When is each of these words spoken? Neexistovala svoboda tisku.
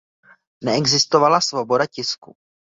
Neexistovala 0.69 1.39
svoboda 1.51 1.85
tisku. 1.99 2.39